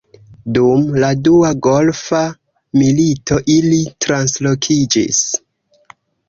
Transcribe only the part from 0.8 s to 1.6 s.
la Dua